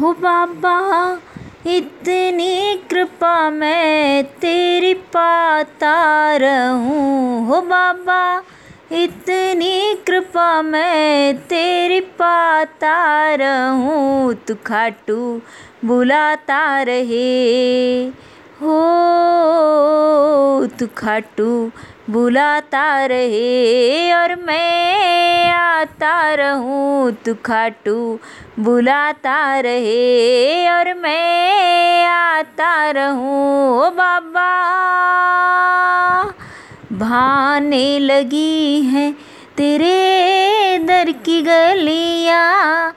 [0.00, 1.18] हो बाबा,
[1.70, 5.94] इतनी कृपा मैं तेरी पाता
[6.36, 8.42] रहूँ। हो बाबा,
[8.92, 15.40] इतनी कृपा मैं तेरी पाता रहूँ। तू खाटू
[15.84, 18.06] बुलाता रहे।
[18.62, 18.80] हो
[20.66, 21.70] तू खाटू
[22.10, 24.83] बुलाता रहे। और मैं
[26.04, 27.96] आता रहूँ तू खाटू
[28.58, 34.50] बुलाता रहे। और मैं आता रहूँ बाबा।
[36.92, 39.10] भाने लगी है
[39.56, 42.92] तेरे दर की गलियाँ,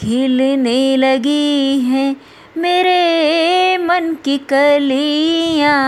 [0.00, 2.10] खिलने लगी हैं
[2.56, 5.80] मेरे मन की कलियाँ।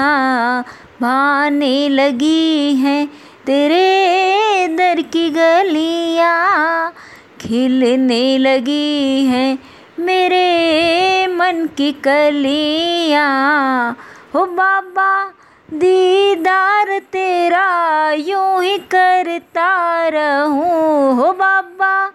[1.03, 3.07] भाने लगी हैं
[3.47, 6.64] तेरे दर की गलियाँ
[7.55, 9.59] खिलने लगी हैं
[9.99, 13.97] मेरे मन की कलियाँ।
[14.35, 15.33] हो बाबा,
[15.73, 22.13] दीदार तेरा यूँ ही करता रहूँ। हो बाबा,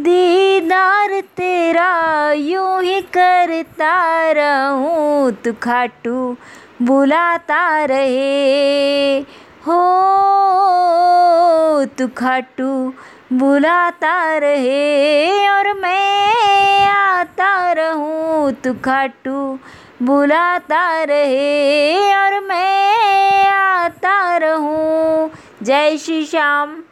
[0.00, 6.36] दीदार तेरा यूँ ही करता रहूँ। तू खाटू
[6.82, 9.24] बुलाता रहे।
[9.66, 9.99] हो
[11.84, 12.92] तू खाटू
[13.32, 19.58] बुलाता रहे और मैं आता रहूँ तू खाटू
[20.02, 25.30] बुलाता रहे और मैं आता रहूँ।
[25.62, 26.82] जय श्री श्याम।